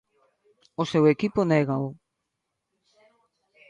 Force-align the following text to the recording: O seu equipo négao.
O 0.81 0.83
seu 0.91 1.03
equipo 1.13 1.39
négao. 1.51 1.85